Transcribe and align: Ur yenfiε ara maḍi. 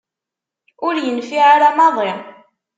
Ur 0.87 0.95
yenfiε 1.05 1.43
ara 1.53 1.69
maḍi. 1.77 2.11